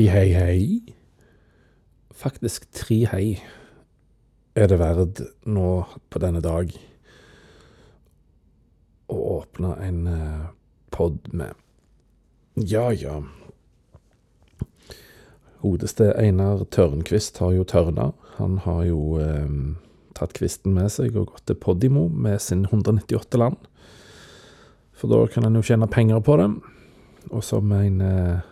[0.00, 0.94] Hei, hei, hei.
[2.16, 3.24] Faktisk tre hei
[4.56, 5.64] er det verd nå
[6.08, 6.70] på denne dag
[9.12, 10.46] å åpne en eh,
[10.88, 11.52] pod med.
[12.56, 13.18] Ja, ja.
[15.60, 18.14] Hodeste Einar Tørnquist har jo tørna.
[18.38, 19.52] Han har jo eh,
[20.16, 23.68] tatt kvisten med seg og gått til Podimo med sin 198 land.
[24.96, 26.54] For da kan han jo tjene penger på det.
[27.36, 28.48] Og som en eh,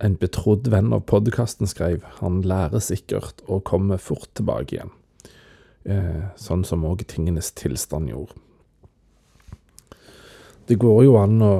[0.00, 4.94] en betrodd venn av podkasten skrev, han lærer sikkert og kommer fort tilbake igjen.
[5.84, 8.36] Eh, sånn som òg tingenes tilstand gjorde.
[10.68, 11.54] Det går jo an å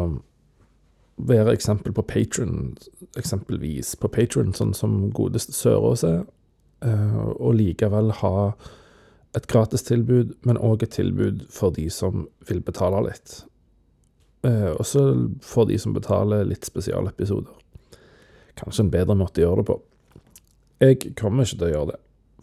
[1.20, 2.74] være eksempel på Patron,
[3.20, 6.24] eksempelvis på Patron, sånn som godeste Sørås er,
[6.80, 8.52] eh, og likevel ha
[9.36, 13.42] et gratistilbud, men òg et tilbud for de som vil betale litt.
[14.44, 17.59] Eh, også for de som betaler litt spesialepisoder
[18.58, 19.78] kanskje en bedre måte å gjøre det på.
[20.80, 22.00] Jeg kommer ikke til å gjøre det,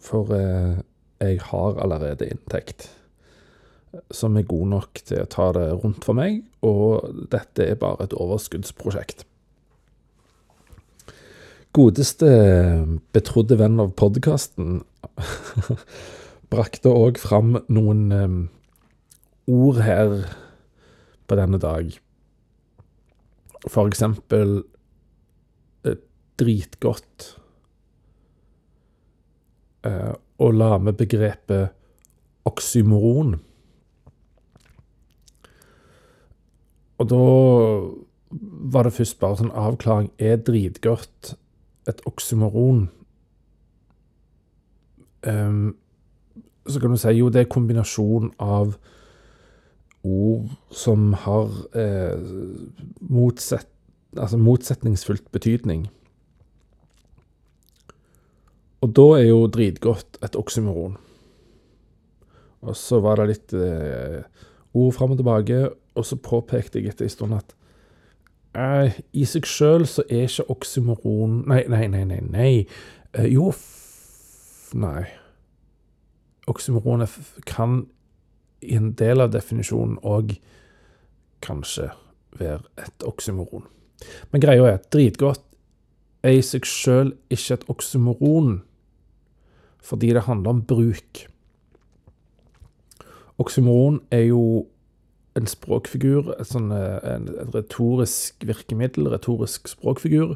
[0.08, 0.78] for eh,
[1.18, 2.88] jeg har allerede inntekt
[4.12, 8.06] som er god nok til å ta det rundt for meg, og dette er bare
[8.06, 9.24] et overskuddsprosjekt.
[11.76, 12.28] Godeste
[13.14, 14.82] betrodde venn av podkasten
[16.52, 18.38] brakte òg fram noen um,
[19.48, 20.14] ord her
[21.28, 21.92] på denne dag.
[23.68, 24.62] For eksempel
[26.38, 27.28] dritgodt
[29.86, 30.14] eh,
[30.54, 31.74] la med begrepet
[32.48, 33.34] oksymoron.
[36.98, 37.24] Og da
[38.74, 40.10] var det først bare sånn avklaring.
[40.18, 41.34] Er dritgodt
[41.88, 42.88] et oksymoron?
[45.26, 45.76] Um,
[46.68, 48.76] så kan du si jo det er kombinasjon av
[50.06, 52.20] ord som har eh,
[53.10, 53.70] motsett,
[54.16, 55.88] altså motsetningsfullt betydning.
[58.84, 60.96] Og da er jo dritgodt et oksymoron.
[62.62, 64.22] Og så var det litt eh,
[64.74, 65.62] ord fram og tilbake,
[65.98, 67.54] og så påpekte jeg etter en stund at
[68.58, 72.20] eh, i seg sjøl så er ikke oksymoron Nei, nei, nei, nei.
[72.22, 72.52] nei.
[73.14, 74.74] Eh, jo f...
[74.78, 75.06] Nei.
[76.48, 77.06] Oksymoron
[77.48, 77.86] kan
[78.60, 80.34] i en del av definisjonen òg
[81.44, 81.90] kanskje
[82.38, 83.64] være et oksymoron.
[84.30, 85.44] Men greia er dritgodt
[86.26, 88.58] er i seg sjøl ikke et oksymoron
[89.84, 91.26] fordi det handler om bruk.
[93.38, 94.66] Oksymoron er jo
[95.38, 100.34] en språkfigur, et, sånn, en, et retorisk virkemiddel, retorisk språkfigur,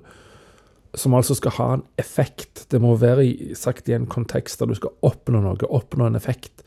[0.94, 2.66] som altså skal ha en effekt.
[2.70, 6.62] Det må være sagt i en kontekst der du skal oppnå noe, oppnå en effekt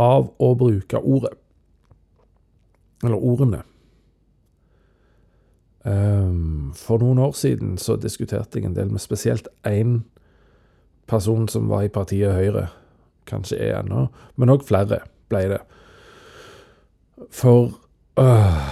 [0.00, 1.34] av å bruke ordet.
[3.04, 3.64] Eller ordene.
[5.84, 9.98] Um, for noen år siden så diskuterte jeg en del med spesielt én
[11.10, 12.68] person som var i partiet Høyre.
[13.28, 15.60] Kanskje er ennå, men òg flere ble det.
[17.32, 17.70] For
[18.20, 18.64] øh,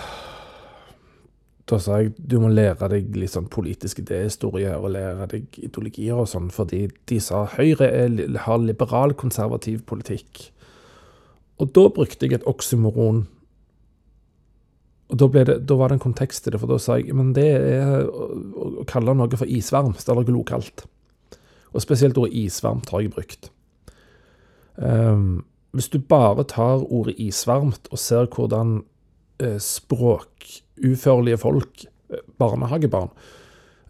[1.71, 6.19] Da sa jeg du må lære deg litt sånn politisk idéhistorie og lære deg ideologier
[6.21, 10.51] og sånn, fordi de sa Høyre er, har liberal, konservativ politikk.
[11.63, 13.23] Og da brukte jeg et oksymoron.
[15.13, 17.33] Og da, det, da, var det en kontekst til det, for da sa jeg men
[17.37, 18.29] det er å,
[18.83, 20.87] å kalle noe for isvarmt eller glokaldt.
[21.73, 23.51] Og spesielt ordet isvarmt har jeg brukt.
[24.77, 28.83] Um, hvis du bare tar ordet isvarmt og ser hvordan
[29.41, 33.09] eh, språkuførlige folk, eh, barnehagebarn,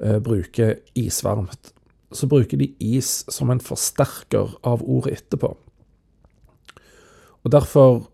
[0.00, 1.72] eh, bruker isvarmt,
[2.12, 5.56] så bruker de is som en forsterker av ordet etterpå.
[7.42, 8.06] Og Derfor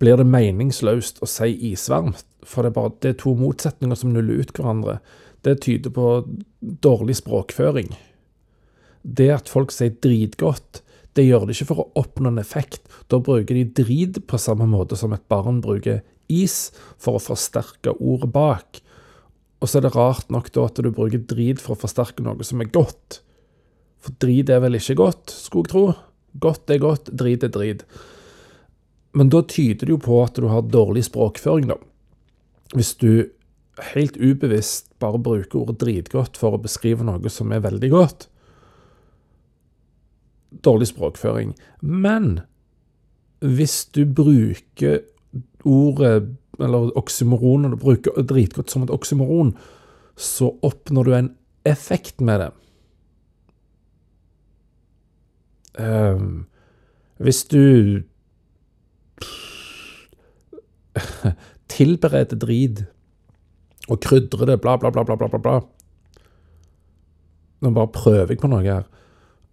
[0.00, 4.10] blir det meningsløst å si isvarmt, for det er bare det er to motsetninger som
[4.10, 4.98] nuller ut hverandre.
[5.46, 6.26] Det tyder på
[6.82, 7.94] dårlig språkføring.
[9.06, 10.82] Det at folk sier dritgodt,
[11.16, 12.82] det gjør de ikke for å oppnå en effekt.
[13.08, 16.02] Da bruker de drit på samme måte som et barn bruker
[16.32, 18.82] is, for å forsterke ordet bak.
[19.62, 22.44] Og så er det rart nok da at du bruker drit for å forsterke noe
[22.44, 23.22] som er godt.
[24.02, 25.86] For drit er vel ikke godt, skulle jeg tro.
[26.42, 27.86] Godt er godt, drit er drit.
[29.16, 31.78] Men da tyder det jo på at du har dårlig språkføring, da.
[32.76, 33.30] Hvis du
[33.94, 38.28] helt ubevisst bare bruker ordet dritgodt for å beskrive noe som er veldig godt,
[40.64, 41.54] dårlig språkføring.
[41.80, 42.40] Men
[43.40, 45.00] hvis du bruker
[45.64, 49.56] ordet, eller oksymoron, og du bruker dritgodt som et oksymoron,
[50.16, 51.30] så oppnår du en
[51.68, 52.50] effekt med det.
[55.76, 56.46] Um,
[57.20, 58.02] hvis du
[61.76, 62.84] tilbereder drit
[63.88, 65.60] og krydrer det, bla, bla, bla, bla, bla, bla,
[67.60, 68.84] Nå bare prøver jeg på noe her.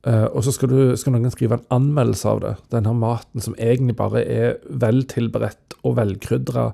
[0.04, 2.56] Uh, og så skal, du, skal, noen skrive en anmeldelse av det.
[2.74, 6.66] Denne maten som egentlig bare er veltilberedt og velkrydra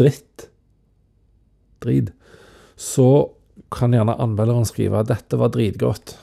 [0.00, 0.48] dritt.
[1.84, 2.12] Drit.
[2.76, 3.08] Så
[3.74, 6.16] kan gjerne anmelderen skrive at 'dette var dritgodt'.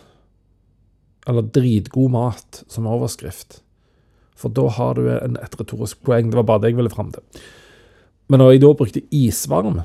[1.27, 3.61] Eller 'dritgod mat' som overskrift.
[4.35, 6.29] For da har du en, et retorisk poeng.
[6.29, 7.23] Det var bare det jeg ville fram til.
[8.29, 9.81] Men når jeg da brukte isvarm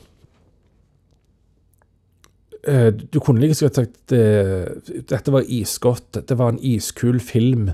[2.67, 4.67] du kunne like godt sagt uh,
[5.07, 6.19] dette var isgodt.
[6.29, 7.71] Det var en iskul film.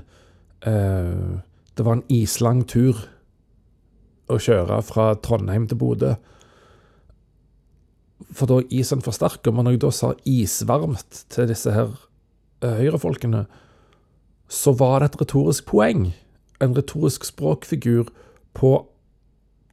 [0.65, 1.39] Uh,
[1.73, 2.99] det var en islang tur
[4.29, 6.13] å kjøre fra Trondheim til Bodø.
[8.33, 9.51] For da isen forsterker.
[9.51, 11.91] Men når jeg da sa isvarmt til disse her
[12.63, 13.45] høyrefolkene,
[14.47, 16.11] så var det et retorisk poeng.
[16.61, 18.13] En retorisk språkfigur
[18.53, 18.75] på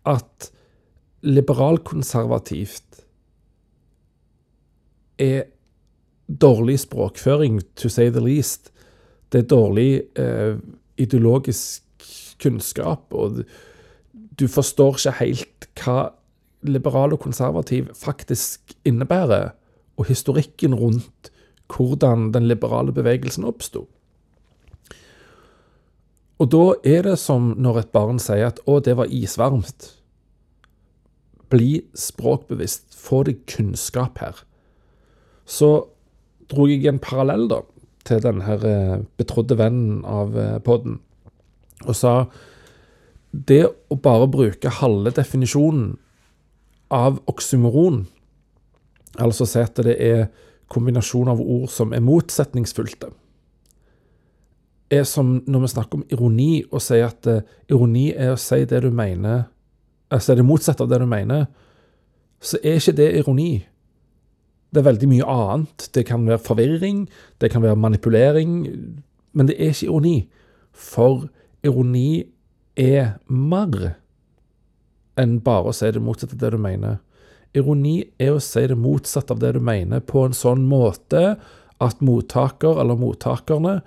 [0.09, 0.51] at
[1.21, 2.90] liberalkonservativt
[5.21, 5.43] er
[6.31, 8.73] dårlig språkføring, to say the least.
[9.33, 10.57] Det er dårlig eh,
[10.99, 11.85] ideologisk
[12.43, 13.43] kunnskap, og
[14.41, 16.11] du forstår ikke helt hva
[16.63, 19.53] liberal og konservativ faktisk innebærer,
[19.97, 21.31] og historikken rundt
[21.71, 23.87] hvordan den liberale bevegelsen oppsto.
[26.41, 29.97] Og da er det som når et barn sier at 'å, det var isvarmt'.
[31.51, 32.95] Bli språkbevisst.
[32.95, 34.45] Få deg kunnskap her
[35.51, 35.71] så
[36.51, 37.61] dro jeg en parallell da,
[38.07, 41.01] til denne her eh, betrodde vennen av eh, podden,
[41.87, 42.15] og sa
[43.31, 45.95] det å bare bruke halve definisjonen
[46.91, 48.03] av oksymoron,
[49.23, 50.29] altså si at det er
[50.71, 53.11] kombinasjon av ord som er motsetningsfylte,
[54.91, 58.65] er som når vi snakker om ironi, og sier at uh, ironi er å si
[58.67, 59.45] det du mener
[60.11, 61.45] Altså er det motsatte av det du mener,
[62.43, 63.61] så er ikke det ironi.
[64.71, 65.89] Det er veldig mye annet.
[65.95, 67.05] Det kan være forvirring,
[67.43, 68.61] det kan være manipulering,
[69.33, 70.17] men det er ikke ironi.
[70.73, 71.27] For
[71.67, 72.25] ironi
[72.79, 73.97] er mer
[75.21, 77.01] enn bare å si det motsatte av det du mener.
[77.57, 81.35] Ironi er å si det motsatte av det du mener, på en sånn måte
[81.81, 83.81] at mottaker eller mottakerne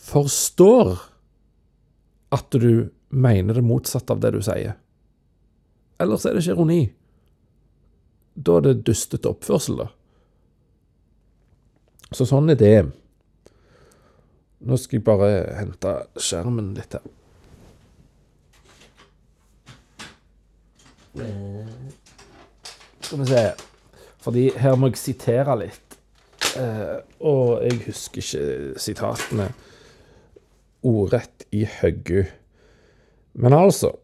[0.00, 0.96] forstår
[2.34, 4.74] at du mener det motsatte av det du sier.
[6.00, 6.82] Ellers er det ikke ironi.
[8.40, 9.90] Da er det dustete oppførsel, da.
[12.16, 12.74] Så sånn er det.
[14.66, 17.04] Nå skal jeg bare hente skjermen litt her.
[23.00, 23.44] Skal vi se
[24.22, 25.96] Fordi her må jeg sitere litt.
[26.60, 29.48] Eh, og jeg husker ikke sitatene
[30.86, 32.24] ordrett i høggu.
[33.40, 33.94] Men altså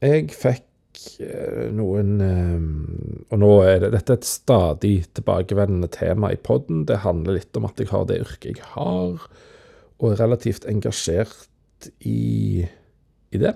[0.00, 0.64] Jeg fikk
[1.76, 2.64] noen eh,
[3.30, 6.84] Og nå er det, dette er et stadig tilbakevendende tema i poden.
[6.88, 9.26] Det handler litt om at jeg har det yrket jeg har,
[10.00, 12.66] og er relativt engasjert i,
[13.30, 13.54] i det.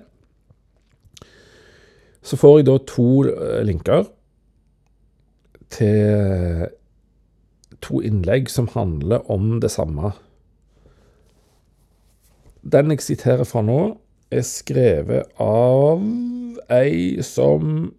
[2.25, 4.07] Så får jeg da to eh, linker
[5.75, 6.69] til
[7.85, 10.15] to innlegg som handler om det samme.
[12.65, 13.81] Den jeg siterer fra nå,
[14.35, 16.03] er skrevet av
[16.73, 17.93] ei som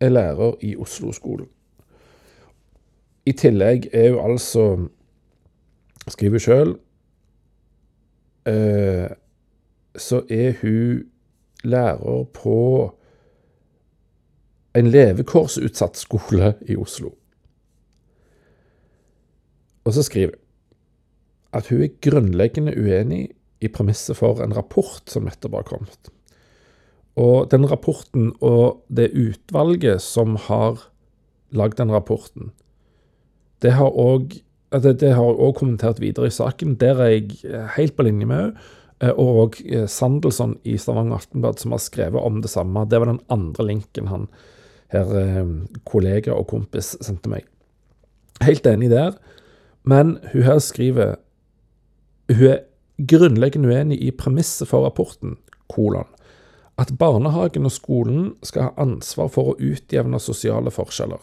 [0.00, 1.48] er lærer i Oslo-skolen.
[3.26, 4.64] I tillegg er hun altså,
[6.08, 6.72] skriver sjøl,
[8.48, 9.10] eh,
[9.96, 11.04] så er hun
[11.64, 12.58] lærer på
[14.74, 17.12] en levekårsutsatt skole i Oslo.
[19.84, 20.46] Og så skriver hun
[21.52, 23.28] at hun er grunnleggende uenig
[23.60, 26.10] i premisset for en rapport som nettopp har kommet.
[27.20, 30.86] Og den rapporten og det utvalget som har
[31.50, 32.52] lagd den rapporten,
[33.60, 34.40] det har òg
[34.70, 36.76] det, har òg kommentert videre i saken.
[36.78, 38.68] Der er jeg eh, helt på linje med henne.
[39.02, 42.86] Eh, og eh, Sandelsson i Stavanger Aftenblad som har skrevet om det samme.
[42.86, 44.28] Det var den andre linken han
[44.90, 45.10] her
[45.86, 47.44] kollega og kompis sendte meg.
[48.42, 49.18] Helt enig der.
[49.86, 51.20] Men hun her skriver
[52.30, 52.64] Hun er
[53.08, 55.38] grunnleggende uenig i premisset for rapporten,
[55.70, 56.08] kolon
[56.80, 61.20] at barnehagen og skolen skal ha ansvar for å utjevne sosiale forskjeller.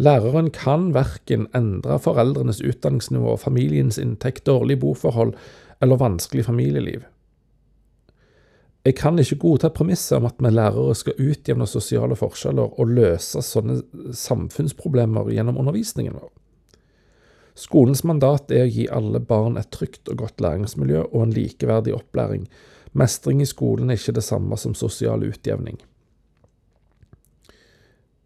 [0.00, 5.34] Læreren kan verken endre foreldrenes utdanningsnivå, familiens inntekt, dårlig boforhold
[5.82, 7.02] eller vanskelig familieliv.
[8.86, 13.42] Jeg kan ikke godta premisset om at vi lærere skal utjevne sosiale forskjeller og løse
[13.44, 13.80] sånne
[14.16, 16.30] samfunnsproblemer gjennom undervisningen vår.
[17.58, 21.94] Skolens mandat er å gi alle barn et trygt og godt læringsmiljø og en likeverdig
[21.96, 22.46] opplæring,
[22.92, 25.76] Mestring i skolen er ikke det samme som sosial utjevning.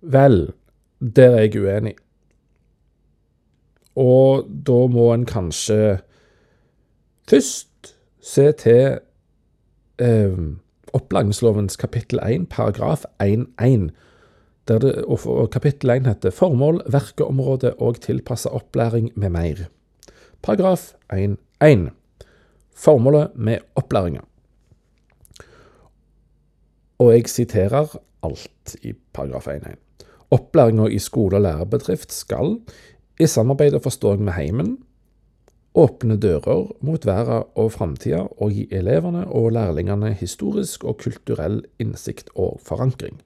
[0.00, 0.52] Vel,
[1.00, 1.97] der er jeg uenig.
[3.95, 6.00] og da må en kanskje
[7.31, 8.99] først se til
[10.02, 10.38] eh,
[10.93, 13.93] opplæringslovens kapittel 1, paragraf 1.1.
[14.68, 19.68] Der det, og kapittel 1 heter 'Formål, verkeområde og tilpassa opplæring med mer'.
[20.42, 21.90] Paragraf 1.1.
[22.75, 24.21] Formålet med opplæringa.
[26.99, 29.76] Og jeg siterer alt i paragraf 1.1.
[30.30, 32.59] Opplæringa i skole og lærebedrift skal,
[33.21, 34.78] i samarbeid og forståing med heimen,
[35.75, 42.30] åpne dører mot verden og framtida og gi elevene og lærlingene historisk og kulturell innsikt
[42.35, 43.21] og forankring.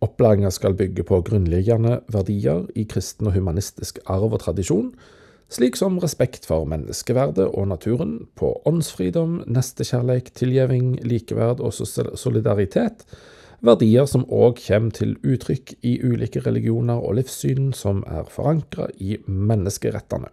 [0.00, 4.94] Opplæringa skal bygge på grunnleggende verdier i kristen og humanistisk arv og tradisjon,
[5.52, 13.04] slik som respekt for menneskeverdet og naturen, på åndsfridom, nestekjærleik, tilgjeving, likeverd og solidaritet,
[13.60, 19.18] verdier som òg kommer til uttrykk i ulike religioner og livssyn som er forankra i
[19.26, 20.32] menneskerettene.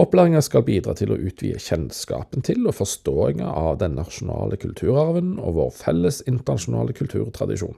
[0.00, 5.56] Opplæringa skal bidra til å utvide kjennskapen til og forståinga av den nasjonale kulturarven og
[5.56, 7.76] vår felles internasjonale kulturtradisjon.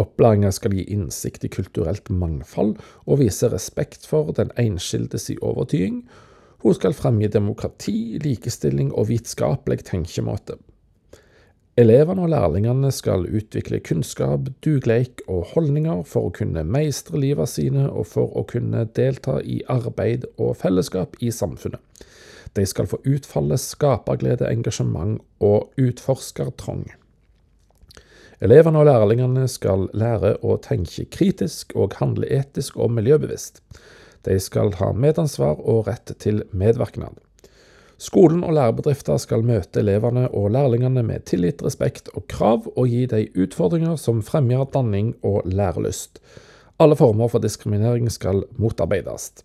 [0.00, 6.02] Opplæringa skal gi innsikt i kulturelt mangfold og vise respekt for den enskildes overtyding.
[6.64, 10.56] Hun skal fremgi demokrati, likestilling og vitenskapelig tenkemåte.
[11.80, 17.86] Elevene og lærlingene skal utvikle kunnskap, dugleik og holdninger for å kunne meistre livet sine
[17.88, 21.80] og for å kunne delta i arbeid og fellesskap i samfunnet.
[22.58, 26.88] De skal få utfalle skaperglede, engasjement og utforskertrang.
[28.40, 33.60] Elevene og lærlingene skal lære å tenke kritisk og handle etisk og miljøbevisst.
[34.24, 37.18] De skal ha medansvar og rett til medvirknad.
[38.00, 43.04] Skolen og lærebedrifter skal møte elevene og lærlingene med tillit, respekt og krav, og gi
[43.12, 46.22] dem utfordringer som fremmer danning og lærelyst.
[46.80, 49.44] Alle former for diskriminering skal motarbeides.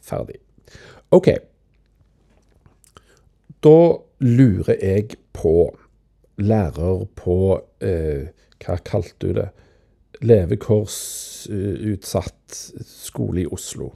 [0.00, 0.40] Ferdig.
[1.12, 1.28] OK.
[3.60, 3.76] Da
[4.24, 5.74] lurer jeg på
[6.42, 8.26] lærer på eh,
[8.62, 9.50] Hva kalte du det?
[10.22, 12.54] Levekårsutsatt
[12.86, 13.90] skole i Oslo.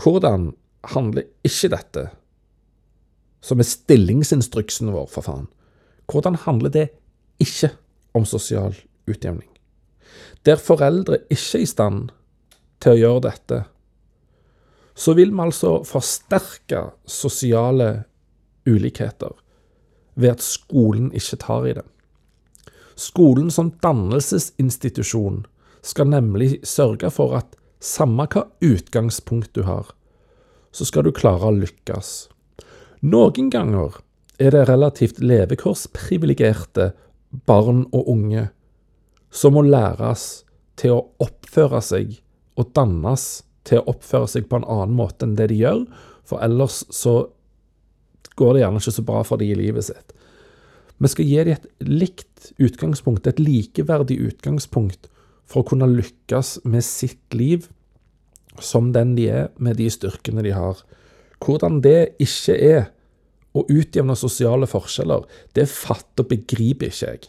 [0.00, 0.54] Hvordan
[0.90, 2.10] handler ikke dette,
[3.44, 5.46] som er stillingsinstruksen vår, for faen,
[6.10, 6.88] hvordan handler det
[7.42, 7.70] ikke
[8.16, 8.74] om sosial
[9.06, 9.50] utjevning?
[10.44, 12.10] Der foreldre ikke er i stand
[12.82, 13.64] til å gjøre dette,
[14.94, 18.04] så vil vi altså forsterke sosiale
[18.66, 19.43] ulikheter
[20.14, 21.84] ved at skolen ikke tar i det.
[22.94, 25.44] Skolen som dannelsesinstitusjon
[25.84, 29.90] skal nemlig sørge for at samme hva utgangspunkt du har,
[30.72, 32.12] så skal du klare å lykkes.
[33.04, 33.98] Noen ganger
[34.40, 36.92] er det relativt levekårsprivilegerte
[37.46, 38.48] barn og unge
[39.34, 40.44] som må læres
[40.78, 42.16] til å oppføre seg
[42.58, 45.84] og dannes til å oppføre seg på en annen måte enn det de gjør,
[46.24, 47.14] for ellers så
[48.38, 50.14] går det gjerne ikke så bra for de i livet sitt.
[50.98, 55.08] Vi skal gi dem et likt utgangspunkt, et likeverdig utgangspunkt,
[55.44, 57.68] for å kunne lykkes med sitt liv
[58.62, 60.80] som den de er, med de styrkene de har.
[61.44, 62.84] Hvordan det ikke er
[63.54, 67.28] å utjevne sosiale forskjeller, det fatter og begriper ikke jeg.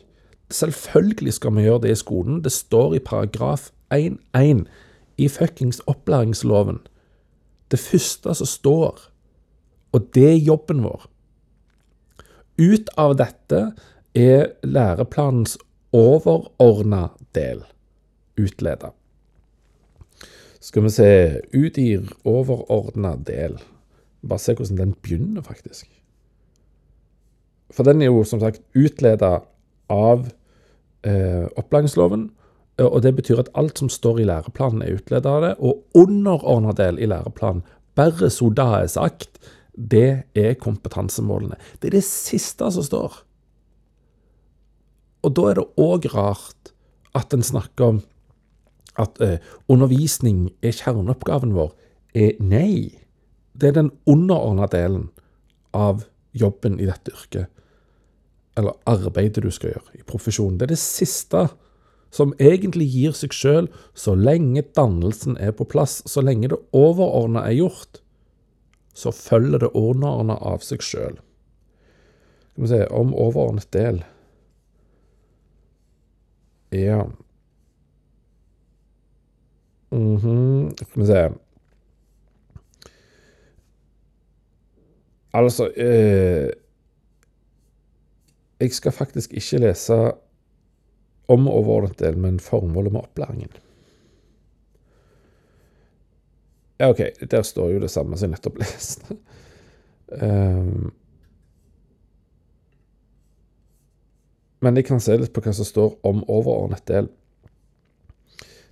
[0.54, 2.42] Selvfølgelig skal vi gjøre det i skolen.
[2.46, 4.66] Det står i paragraf 1-1
[5.18, 6.80] i fuckings opplæringsloven.
[7.72, 9.00] Det første som står.
[9.96, 11.08] Og det er jobben vår.
[12.60, 13.62] Ut av dette
[14.16, 15.58] er læreplanens
[15.96, 17.64] overordna del
[18.40, 18.92] utleda.
[20.60, 21.10] Skal vi se
[21.54, 23.60] Utgir overordna del.
[24.26, 25.88] Bare se hvordan den begynner, faktisk.
[27.72, 29.44] For den er jo som sagt utleda
[29.92, 30.30] av
[31.06, 32.30] eh, opplæringsloven.
[32.82, 35.54] Og det betyr at alt som står i læreplanen, er utleda av det.
[35.60, 37.64] Og underordna del i læreplanen,
[37.96, 39.38] bare så da er sagt,
[39.78, 41.58] det er kompetansemålene.
[41.80, 43.22] Det er det siste som står.
[45.26, 46.72] Og da er det òg rart
[47.16, 48.04] at en snakker om
[49.02, 49.42] at eh,
[49.72, 51.74] undervisning er kjerneoppgaven vår,
[52.16, 52.96] Eh, nei.
[53.54, 55.10] Det er den underordna delen
[55.76, 56.06] av
[56.36, 57.52] jobben i dette yrket,
[58.56, 60.58] eller arbeidet du skal gjøre i profesjonen.
[60.60, 61.46] Det er det siste
[62.16, 67.44] som egentlig gir seg sjøl så lenge dannelsen er på plass, så lenge det overordna
[67.48, 68.00] er gjort,
[68.96, 71.20] så følger det underordna av seg sjøl.
[72.52, 74.04] Skal vi se om overordnet del.
[76.76, 77.04] Ja
[79.96, 80.74] Mm -hmm.
[80.76, 81.32] Skal vi se
[85.34, 86.50] Altså eh,
[88.60, 90.12] Jeg skal faktisk ikke lese
[91.28, 93.50] om overordnet del, men formålet med opplæringen.
[96.78, 97.02] Ja, OK,
[97.32, 99.18] der står jo det samme som jeg nettopp leste.
[100.22, 100.92] um,
[104.66, 107.12] men jeg kan se litt på hva som står om overordnet del.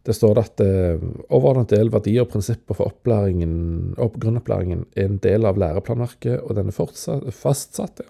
[0.04, 5.22] Det står at eh, overordnet del verdier og prinsipper for opplæringen, opp, grunnopplæringen er en
[5.24, 8.02] del av læreplanverket, og den er fortsatt, fastsatt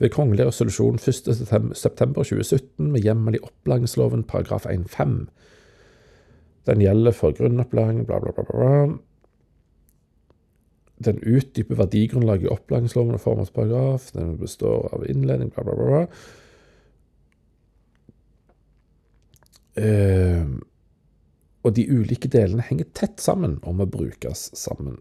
[0.00, 5.18] ved kongelig resolusjon 1.9.2017 med hjemmel i opplæringsloven paragraf 1-5.
[6.70, 8.46] Den gjelder for grunnopplæring, bla, bla, bla.
[8.48, 8.72] bla.
[11.04, 14.10] Den utdyper verdigrunnlaget i opplæringsloven og formålsparagraf.
[14.16, 16.00] Den består av innledning, bla, bla, bla.
[19.78, 20.46] Eh,
[21.62, 24.98] og de ulike delene henger tett sammen og må brukes sammen.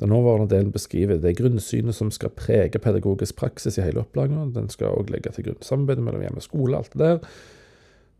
[0.00, 4.54] Den nåværende delen beskriver det grunnsynet som skal prege pedagogisk praksis i hele opplæringen.
[4.54, 7.18] Den skal òg legge til grunn samarbeidet mellom hjem og skole, alt det der.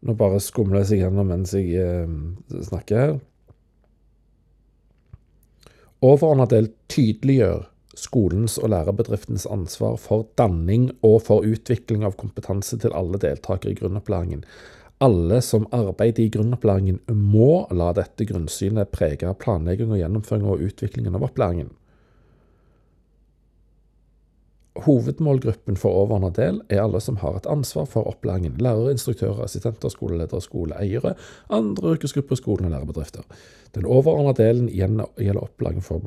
[0.05, 3.19] Nå bare skumler jeg seg gjennom mens jeg eh, snakker her.
[6.01, 7.67] Overordna del tydeliggjør
[8.01, 13.77] skolens og lærerbedriftens ansvar for danning og for utvikling av kompetanse til alle deltakere i
[13.77, 14.47] grunnopplæringen.
[15.05, 21.17] Alle som arbeider i grunnopplæringen må la dette grunnsynet prege planlegging og gjennomføring og utviklingen
[21.17, 21.71] av opplæringen.
[24.79, 28.61] Hovedmålgruppen for overordnet del er alle som har et ansvar for opplæringen.
[28.63, 31.15] Lærere, instruktører, assistenter, skoleledere, skoleeiere,
[31.51, 33.27] andre yrkesgrupper, skolen og lærebedrifter.
[33.75, 35.99] Den overordnede delen gjelder opplæring for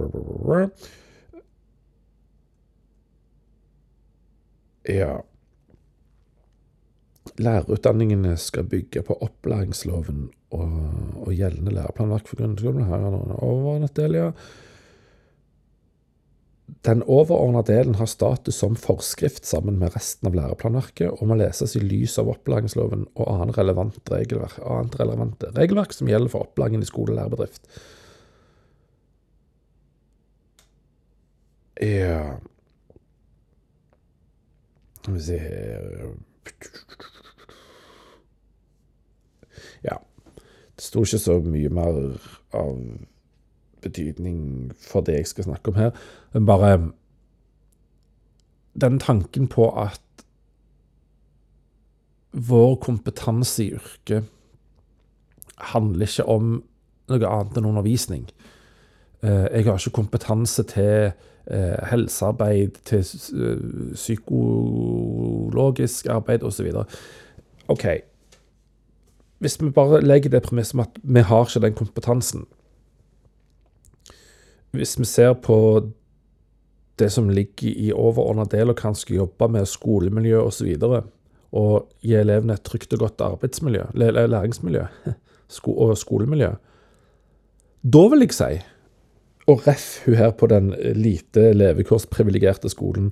[4.90, 5.18] Ja.
[7.38, 10.72] Lærerutdanningene skal bygge på opplæringsloven og,
[11.16, 12.86] og gjeldende læreplanverk for grunnskolen.
[12.86, 14.32] Her er det en overordnet del, ja.
[16.64, 21.76] Den overordnede delen har status som forskrift sammen med resten av læreplanverket, og må leses
[21.76, 26.84] i lys av opplæringsloven og annet relevant regelverk, annet relevant regelverk som gjelder for opplæringen
[26.84, 27.68] i skole og lærebedrift.
[31.84, 32.38] Ja
[35.02, 35.40] Skal vi se
[39.84, 39.98] Ja.
[40.76, 41.98] Det sto ikke så mye mer
[42.56, 42.78] av
[43.84, 45.92] betydning for det jeg skal snakke om her.
[46.34, 46.78] Men bare
[48.82, 50.02] den tanken på at
[52.34, 54.24] vår kompetanse i yrket
[55.74, 56.64] handler ikke om
[57.12, 58.24] noe annet enn undervisning.
[59.22, 61.12] Eh, jeg har ikke kompetanse til
[61.46, 63.02] eh, helsearbeid, til
[63.94, 66.72] psykologisk arbeid osv.
[67.68, 67.86] OK.
[69.40, 72.46] Hvis vi bare legger det premisset om at vi har ikke den kompetansen,
[74.74, 75.58] hvis vi ser på
[77.00, 81.10] det som ligger i overordna del, og hva han skal jobbe med, skolemiljø osv., og,
[81.54, 84.86] og gi elevene et trygt og godt arbeidsmiljø, læringsmiljø
[85.74, 86.52] og skolemiljø,
[87.84, 88.52] da vil jeg si,
[89.52, 93.12] og ref hun her på den lite levekårsprivilegerte skolen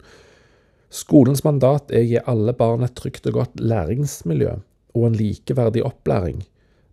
[0.91, 4.57] Skolens mandat er å gi alle barn et trygt og godt læringsmiljø
[4.91, 6.41] og en likeverdig opplæring.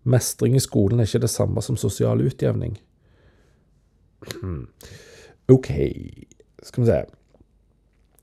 [0.07, 2.77] Mestring i skolen er ikke det samme som sosial utjevning.
[4.41, 4.67] Hmm.
[5.49, 5.69] OK,
[6.63, 6.99] skal vi se.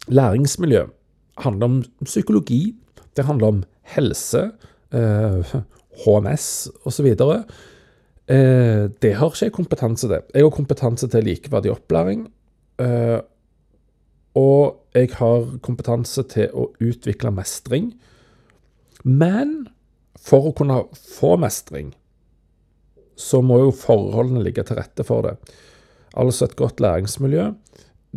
[0.08, 0.86] Læringsmiljø
[1.38, 2.76] handler om psykologi.
[3.16, 4.50] Det handler om helse,
[4.92, 5.54] eh,
[6.04, 7.06] HMS osv.
[8.28, 10.20] Eh, det har ikke jeg kompetanse til.
[10.34, 12.26] Jeg har kompetanse til likeverdig opplæring.
[12.78, 13.20] Eh,
[14.34, 17.94] og jeg har kompetanse til å utvikle mestring.
[19.04, 19.68] Men
[20.18, 21.94] for å kunne få mestring,
[23.16, 25.36] så må jo forholdene ligge til rette for det.
[26.16, 27.50] Altså et godt læringsmiljø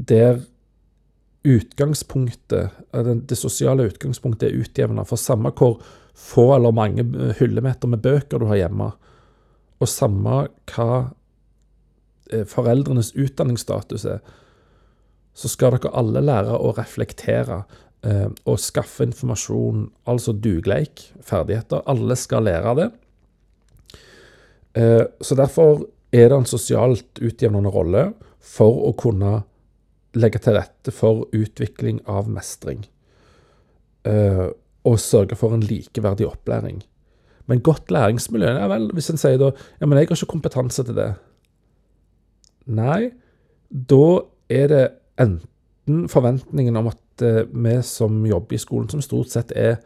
[0.09, 0.39] der
[1.47, 2.69] utgangspunktet,
[3.29, 5.03] det sosiale utgangspunktet er utjevna.
[5.07, 5.79] For samme hvor
[6.15, 7.03] få eller mange
[7.39, 8.91] hyllemeter med bøker du har hjemme,
[9.79, 10.41] og samme
[10.73, 10.89] hva
[12.31, 14.19] eh, foreldrenes utdanningsstatus er,
[15.33, 17.61] så skal dere alle lære å reflektere
[18.03, 21.85] eh, og skaffe informasjon, altså dugleik, ferdigheter.
[21.87, 22.89] Alle skal lære det.
[24.75, 28.09] Eh, så derfor er det en sosialt utjevnende rolle
[28.41, 29.43] for å kunne
[30.17, 32.85] legge til rette for utvikling av mestring.
[34.07, 34.49] Uh,
[34.87, 36.81] og sørge for en likeverdig opplæring.
[37.49, 40.85] Men godt læringsmiljø ja vel, Hvis en sier da ja, men jeg har ikke kompetanse
[40.85, 41.11] til det.
[42.69, 43.11] Nei,
[43.69, 44.83] da er det
[45.19, 49.77] enten forventningen om at uh, vi som jobber i skolen, som stort sett er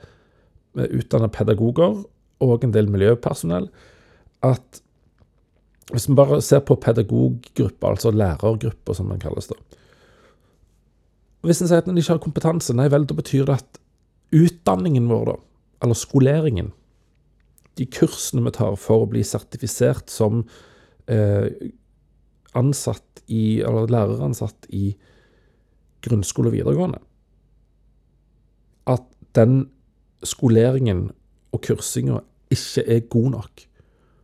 [0.74, 2.00] utdanna pedagoger
[2.44, 3.68] og en del miljøpersonell,
[4.44, 4.83] at
[5.92, 9.58] hvis vi bare ser på pedagoggrupper, altså lærergrupper som den kalles da.
[11.44, 13.80] Hvis en sier at en ikke har kompetanse, nei vel, da betyr det at
[14.34, 15.36] utdanningen vår, da,
[15.84, 16.72] eller skoleringen,
[17.78, 20.44] de kursene vi tar for å bli sertifisert som
[21.12, 21.50] eh,
[22.56, 24.94] ansatt i, eller læreransatt i
[26.06, 27.02] grunnskole og videregående,
[28.88, 29.66] at den
[30.24, 31.10] skoleringen
[31.54, 32.22] og kursinga
[32.54, 33.68] ikke er god nok.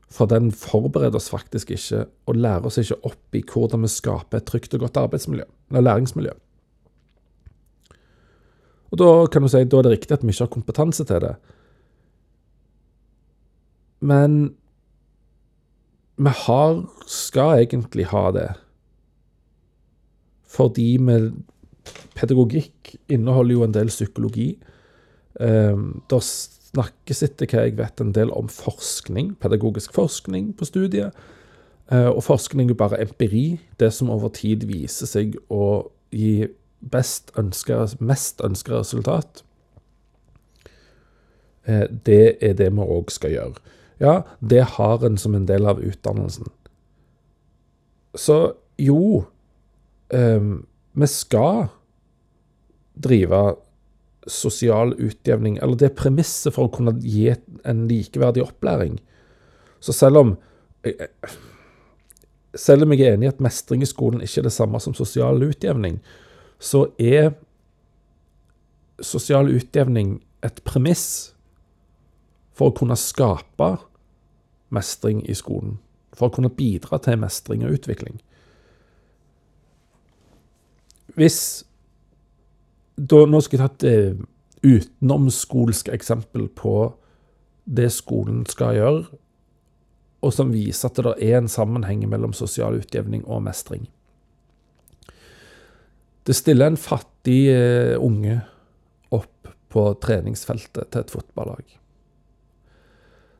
[0.10, 4.40] For den forbereder oss faktisk ikke og lærer oss ikke opp i hvordan vi skaper
[4.40, 6.34] et trygt og godt arbeidsmiljø, eller læringsmiljø.
[8.90, 11.22] Og Da kan du si, da er det riktig at vi ikke har kompetanse til
[11.22, 11.36] det.
[14.02, 14.56] Men
[16.18, 18.50] vi har, skal egentlig ha det.
[20.50, 21.20] Fordi vi
[22.16, 24.50] Pedagogikk inneholder jo en del psykologi.
[25.40, 26.02] Um,
[26.70, 31.18] snakkes etter hva jeg vet en del om forskning, pedagogisk forskning på studiet.
[31.90, 37.34] Uh, og forskning er bare empiri, det som over tid viser seg å gi best
[37.40, 39.44] ønska, mest ønska resultat.
[41.66, 43.76] Uh, det er det vi òg skal gjøre.
[44.00, 46.48] Ja, det har en som en del av utdannelsen.
[48.16, 48.38] Så
[48.80, 49.26] jo,
[50.14, 50.54] um,
[50.94, 51.68] vi skal
[53.00, 53.42] drive
[54.30, 57.28] sosial utjevning, eller det premisset for å kunne gi
[57.68, 59.00] en likeverdig opplæring.
[59.80, 60.38] Så selv om
[62.56, 64.96] selv om jeg er enig i at mestring i skolen ikke er det samme som
[64.98, 66.00] sosial utjevning,
[66.60, 67.34] så er
[69.06, 71.34] sosial utjevning et premiss
[72.56, 73.70] for å kunne skape
[74.76, 75.78] mestring i skolen.
[76.16, 78.20] For å kunne bidra til mestring og utvikling.
[81.16, 81.64] Hvis
[83.00, 84.26] da, Nå skal jeg ta et uh,
[84.66, 86.76] utenomskolsk eksempel på
[87.70, 89.20] det skolen skal gjøre,
[90.20, 93.88] og som viser at det er en sammenheng mellom sosial utjevning og mestring.
[96.28, 98.42] Det stiller en fattig uh, unge
[99.16, 101.64] opp på treningsfeltet til et fotballag.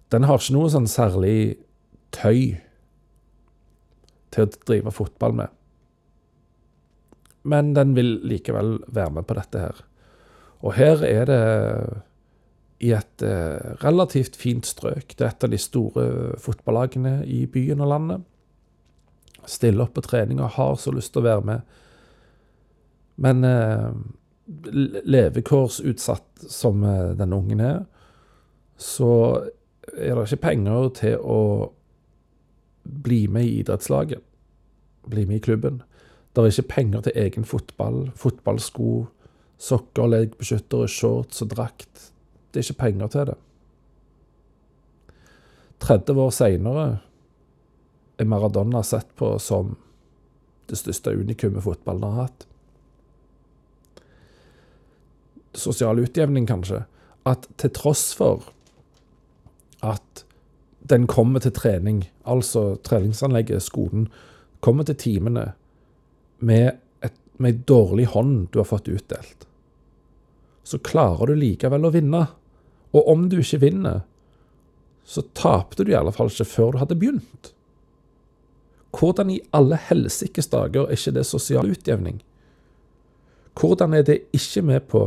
[0.10, 1.60] Den har ikke noe sånn særlig
[2.16, 2.58] tøy
[4.34, 5.59] til å drive fotball med.
[7.44, 9.82] Men den vil likevel være med på dette her.
[10.60, 11.44] Og her er det
[12.80, 15.16] i et eh, relativt fint strøk.
[15.16, 16.06] Det er et av de store
[16.40, 18.26] fotballagene i byen og landet.
[19.48, 21.78] Stiller opp på trening og har så lyst til å være med.
[23.20, 23.90] Men eh,
[25.04, 27.84] levekårsutsatt som eh, denne ungen er,
[28.80, 29.12] så
[29.98, 31.42] er det ikke penger til å
[32.84, 34.24] bli med i idrettslaget.
[35.10, 35.82] Bli med i klubben.
[36.40, 39.08] Det er ikke penger til egen fotball, fotballsko,
[39.60, 42.12] sokker, legbeskyttere, shorts og drakt.
[42.50, 43.36] Det er ikke penger til det.
[45.84, 46.86] 30 år seinere
[48.20, 49.76] er Maradona sett på som
[50.70, 52.48] det største unikummet fotballen har hatt.
[55.60, 56.86] Sosial utjevning, kanskje.
[57.28, 58.48] At til tross for
[59.84, 60.26] at
[60.90, 64.08] den kommer til trening, altså treningsanlegget, skolen,
[64.64, 65.52] kommer til timene
[66.40, 69.46] med, et, med ei dårlig hånd du har fått utdelt,
[70.64, 72.26] så klarer du likevel å vinne.
[72.94, 74.02] Og om du ikke vinner,
[75.06, 77.52] så tapte du i alle fall ikke før du hadde begynt.
[78.98, 82.22] Hvordan i alle helsikes dager er ikke det sosial utjevning?
[83.60, 85.04] Hvordan er det ikke med på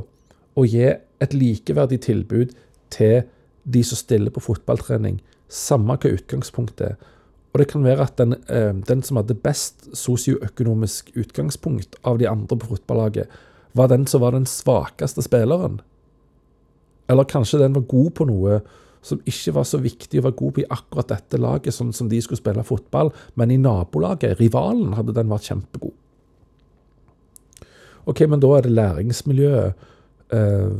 [0.58, 0.84] å gi
[1.22, 2.52] et likeverdig tilbud
[2.92, 3.22] til
[3.62, 6.96] de som stiller på fotballtrening, samme hva utgangspunktet er.
[7.52, 12.28] Og det kan være at den, eh, den som hadde best sosioøkonomisk utgangspunkt av de
[12.28, 13.28] andre på fotballaget,
[13.74, 15.80] var den som var den svakeste spilleren.
[17.08, 18.62] Eller kanskje den var god på noe
[19.02, 22.08] som ikke var så viktig å være god på i akkurat dette laget, sånn som
[22.08, 25.96] de skulle spille fotball, men i nabolaget, rivalen, hadde den vært kjempegod.
[28.06, 29.88] OK, men da er det læringsmiljøet.
[30.32, 30.70] Eh,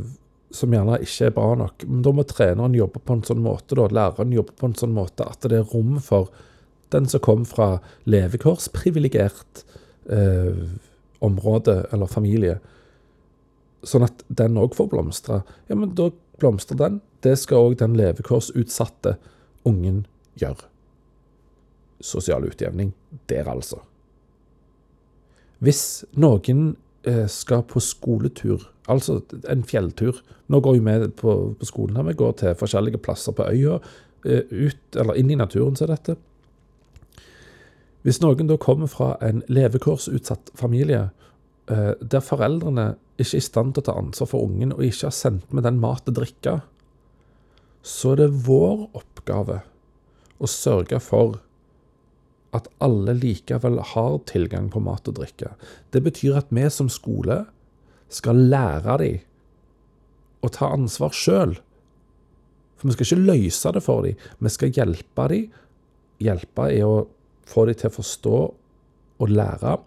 [0.53, 1.85] som gjerne ikke er bra nok.
[1.89, 4.93] Men da må treneren jobbe på en sånn måte, da, læreren jobbe på en sånn
[4.93, 6.29] måte at det er rom for
[6.93, 7.77] den som kom fra
[8.09, 9.63] levekårsprivilegert
[10.11, 10.65] eh,
[11.23, 12.59] område eller familie.
[13.83, 15.41] Sånn at den òg får blomstre.
[15.69, 16.09] Ja, men da
[16.41, 17.01] blomstrer den.
[17.23, 19.17] Det skal òg den levekårsutsatte
[19.67, 20.05] ungen
[20.39, 20.69] gjøre.
[22.03, 22.91] Sosial utjevning
[23.31, 23.79] der, altså.
[25.63, 29.17] Hvis noen Eh, skal på skoletur, altså
[29.51, 30.21] en fjelltur.
[30.47, 33.81] Nå går vi med på, på skolen her, vi går til forskjellige plasser på øya,
[34.23, 36.15] eh, ut, eller inn i naturen, så dette.
[38.03, 41.09] Hvis noen da kommer fra en levekårsutsatt familie,
[41.71, 45.07] eh, der foreldrene ikke er i stand til å ta ansvar for ungen, og ikke
[45.07, 46.61] har sendt med den mat og drikke,
[47.83, 49.61] så er det vår oppgave
[50.39, 51.39] å sørge for
[52.53, 55.55] at alle likevel har tilgang på mat og drikke.
[55.91, 57.45] Det betyr at vi som skole
[58.13, 59.21] skal lære dem
[60.43, 61.55] å ta ansvar sjøl
[62.77, 65.51] For vi skal ikke løse det for dem, vi skal hjelpe dem.
[66.19, 67.05] Hjelpe er å
[67.47, 68.37] få dem til å forstå
[69.23, 69.77] og lære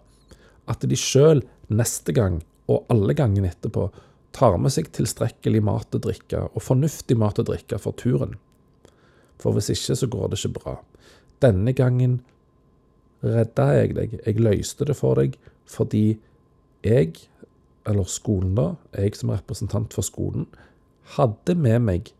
[0.67, 1.43] at de sjøl
[1.73, 3.87] neste gang og alle gangene etterpå
[4.35, 8.35] tar med seg tilstrekkelig mat og drikke, og fornuftig mat og drikke for turen.
[9.41, 10.75] For hvis ikke, så går det ikke bra.
[11.41, 12.19] Denne gangen
[13.23, 14.17] redda jeg deg.
[14.25, 16.17] Jeg løste det for deg fordi
[16.85, 17.17] jeg,
[17.87, 20.45] eller skolen da, jeg som representant for skolen,
[21.17, 22.11] hadde med meg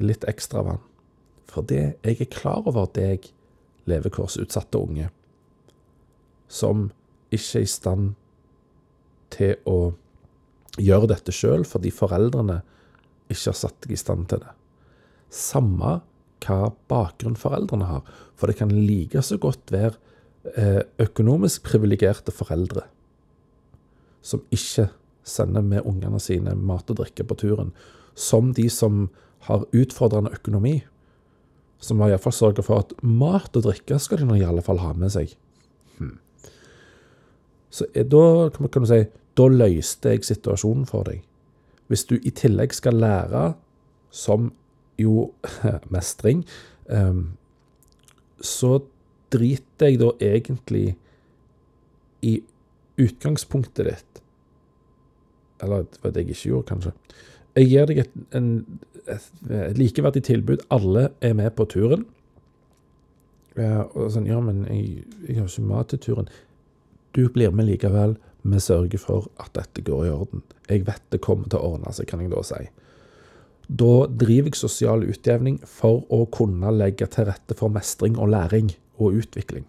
[0.00, 0.82] litt ekstra vann.
[1.50, 3.28] Fordi jeg er klar over deg,
[3.90, 5.08] levekårsutsatte unge,
[6.50, 6.88] som
[7.30, 8.14] ikke er i stand
[9.30, 9.92] til å
[10.80, 12.60] gjøre dette sjøl fordi foreldrene
[13.30, 14.54] ikke har satt deg i stand til det.
[15.30, 16.00] Samme
[16.40, 18.06] hva bakgrunn foreldrene har.
[18.34, 19.94] For det kan like så godt være
[20.56, 22.86] eh, økonomisk privilegerte foreldre
[24.20, 24.88] som ikke
[25.24, 27.72] sender med ungene sine mat og drikke på turen,
[28.14, 29.08] som de som
[29.46, 30.80] har utfordrende økonomi,
[31.80, 34.82] som må iallfall sørge for at mat og drikke skal de nå i alle fall
[34.82, 35.32] ha med seg.
[35.98, 36.18] Hmm.
[37.72, 39.02] Så da kan du si
[39.38, 41.22] da løste jeg situasjonen for deg.
[41.90, 43.52] Hvis du i tillegg skal lære,
[44.10, 44.50] som
[45.00, 45.30] jo
[45.94, 46.44] mestring,
[46.86, 47.32] um,
[48.40, 48.78] så
[49.32, 50.96] driter jeg da egentlig
[52.26, 52.40] i
[53.00, 54.22] utgangspunktet ditt.
[55.62, 56.92] Eller det var det jeg ikke gjorde, kanskje.
[57.56, 58.50] Jeg gir deg et, en,
[59.76, 60.64] likeverdig tilbud.
[60.70, 62.06] Alle er med på turen.
[63.60, 66.28] Og sånn, ja, men jeg, jeg har ikke mat til turen.
[67.16, 68.16] Du blir med likevel.
[68.42, 70.44] Vi sørger for at dette går i orden.
[70.68, 72.62] Jeg vet det kommer til å ordne seg, kan jeg da si.
[73.70, 78.72] Da driver jeg sosial utjevning for å kunne legge til rette for mestring og læring
[78.98, 79.66] og utvikling.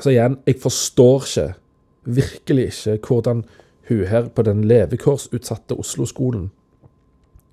[0.00, 1.48] Så igjen, jeg forstår ikke,
[2.04, 3.44] virkelig ikke, hvordan
[3.88, 6.50] hun her på den levekårsutsatte Oslo-skolen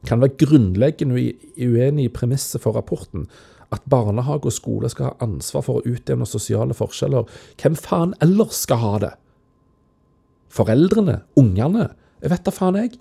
[0.07, 1.17] kan være grunnleggende
[1.61, 3.27] uenig i premisset for rapporten,
[3.71, 7.29] at barnehage og skole skal ha ansvar for å utjevne sosiale forskjeller.
[7.61, 9.13] Hvem faen ellers skal ha det?
[10.51, 11.89] foreldrene, ungene.
[12.21, 12.97] Jeg vet da faen, jeg.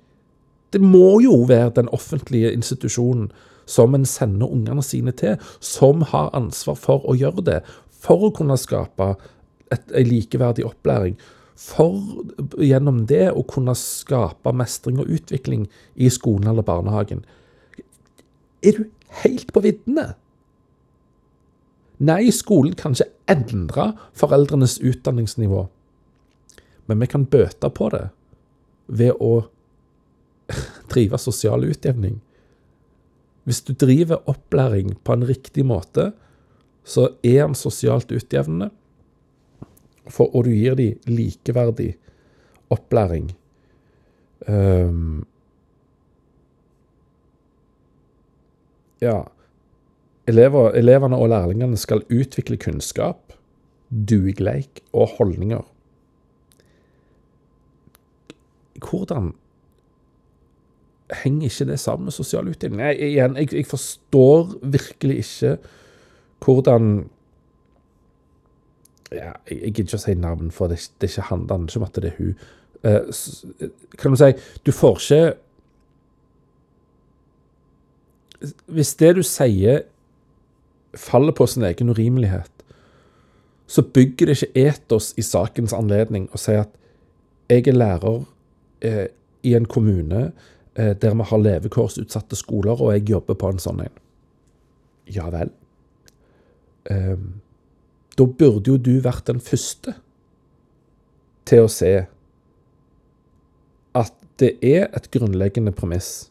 [0.70, 3.30] Det må jo være den offentlige institusjonen
[3.70, 7.58] som en sender ungene sine til, som har ansvar for å gjøre det.
[7.90, 9.14] For å kunne skape
[9.70, 11.18] en likeverdig opplæring.
[11.60, 12.00] For
[12.56, 17.20] gjennom det å kunne skape mestring og utvikling i skolen eller barnehagen.
[18.64, 18.86] Er du
[19.20, 20.14] helt på viddene?
[22.00, 25.66] Nei, skolen kan ikke endre foreldrenes utdanningsnivå.
[26.88, 28.06] Men vi kan bøte på det
[28.88, 29.44] ved å
[30.92, 32.22] drive sosial utjevning.
[33.44, 36.10] Hvis du driver opplæring på en riktig måte,
[36.84, 38.70] så er den sosialt utjevnende,
[40.10, 41.94] for, og du gir dem likeverdig
[42.70, 43.30] opplæring.
[44.48, 45.26] Um,
[49.02, 49.20] ja
[50.28, 53.34] Elever, Elevene og lærlingene skal utvikle kunnskap,
[53.90, 55.64] dugleik og holdninger.
[58.88, 59.32] hvordan
[61.22, 62.80] henger ikke det sammen med sosial utjevning?
[62.80, 65.56] Jeg, jeg, jeg, forstår virkelig ikke
[66.44, 67.10] hvordan
[69.12, 71.98] ja, Jeg gidder ikke å si navn, for det, det ikke handler ikke om at
[71.98, 72.34] det er hun.
[72.80, 73.66] Uh,
[74.00, 74.30] kan du si
[74.64, 75.34] Du får ikke
[78.72, 79.82] Hvis det du sier,
[80.96, 82.50] faller på sin egen urimelighet,
[83.68, 86.72] så bygger det ikke etos i sakens anledning å si at
[87.50, 88.22] jeg er lærer
[88.80, 89.06] eh,
[89.46, 90.22] i en kommune
[90.74, 94.00] eh, der vi har levekårsutsatte skoler, og jeg jobber på en sånn en.
[95.10, 95.52] Ja vel.
[96.90, 97.16] Eh,
[98.20, 99.94] da burde jo du vært den første
[101.48, 101.92] til å se
[103.96, 106.28] at det er et grunnleggende premiss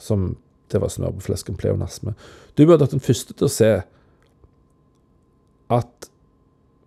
[0.00, 0.34] som
[0.72, 2.14] det var snørr på flesken, pleonasme.
[2.56, 3.70] Du burde vært den første til å se
[5.72, 6.10] at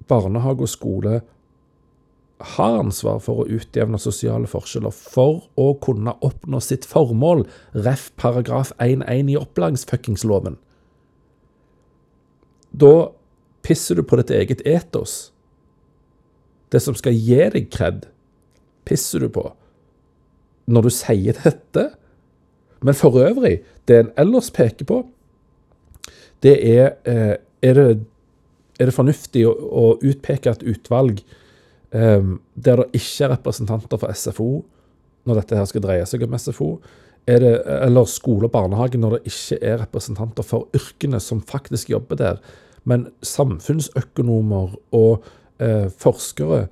[0.07, 1.19] barnehage og skole
[2.53, 8.11] har ansvar for å utjevne sosiale forskjeller for å kunne oppnå sitt formål, ref.
[8.21, 10.59] paragraf 1-1 i opplæringsfuckingsloven.
[12.77, 12.93] Da
[13.67, 15.33] pisser du på ditt eget etos.
[16.71, 18.05] Det som skal gi deg kred,
[18.87, 19.49] pisser du på
[20.67, 21.83] når du sier dette.
[22.83, 25.01] Men for øvrig, det en ellers peker på,
[26.43, 27.85] det er eh, er det,
[28.79, 31.23] er det fornuftig å, å utpeke et utvalg
[31.91, 34.51] um, der det ikke er representanter for SFO
[35.27, 36.69] når dette her skal dreie seg om SFO,
[37.27, 37.49] det,
[37.83, 42.37] eller skole og barnehage når det ikke er representanter for yrkene som faktisk jobber der,
[42.87, 45.25] men samfunnsøkonomer og
[45.59, 46.67] eh, forskere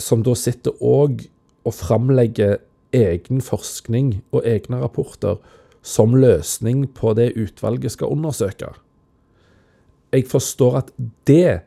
[0.00, 1.26] som da sitter òg
[1.68, 2.56] og framlegger
[2.96, 5.40] egen forskning og egne rapporter
[5.82, 8.70] som løsning på det utvalget skal undersøke.
[10.12, 10.92] Jeg forstår at
[11.26, 11.62] det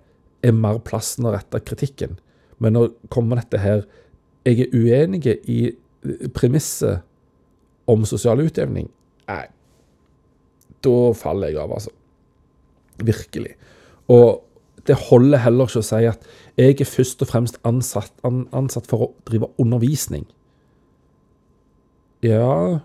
[0.46, 2.20] er mer plassen å rette kritikken.
[2.62, 3.86] Men når kommer dette her
[4.46, 5.72] Jeg er uenig i
[6.38, 7.02] premisset
[7.90, 8.86] om sosial utjevning.
[9.26, 9.48] Nei,
[10.86, 11.90] da faller jeg av, altså.
[13.02, 13.56] Virkelig.
[14.12, 14.42] Og
[14.88, 16.26] det holder heller ikke å si at
[16.60, 20.28] jeg er først og fremst ansatt, an, ansatt for å drive undervisning.
[22.24, 22.82] Ja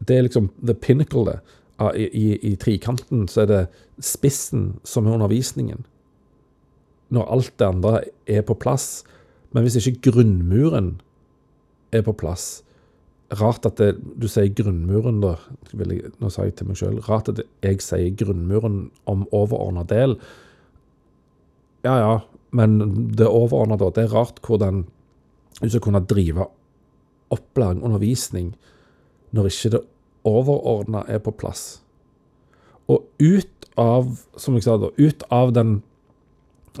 [0.00, 1.40] Det er liksom the pinnacle, det.
[1.80, 3.60] I, i, I, trikanten så er det
[4.04, 5.84] spissen som er undervisningen.
[7.10, 7.92] Når alt det andre
[8.26, 9.04] er på plass.
[9.52, 11.00] Men hvis ikke grunnmuren
[11.92, 12.62] er på plass
[13.38, 15.36] Rart at det, du sier grunnmuren, da.
[15.70, 16.98] Jeg, nå sa jeg til meg sjøl.
[17.06, 20.16] Rart at jeg sier grunnmuren om overordna del.
[21.86, 22.14] Ja ja,
[22.56, 22.80] men
[23.14, 23.92] det overordna, da.
[23.94, 24.82] Det er rart hvordan
[25.60, 26.48] du skal kunne drive
[27.30, 28.54] opplæring, undervisning,
[29.30, 29.80] når ikke det
[30.26, 31.82] overordna er på plass.
[32.90, 35.76] Og ut av, som jeg sa da, ut av den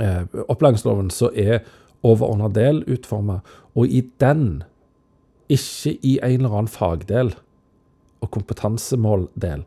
[0.02, 1.62] eh, opplæringsloven så er
[2.02, 3.40] overordna del utforma,
[3.78, 4.62] og i den,
[5.50, 7.34] ikke i en eller annen fagdel
[8.20, 9.64] og kompetansemåldel,